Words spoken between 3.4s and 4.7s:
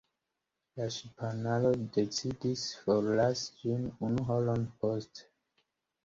ĝin unu horon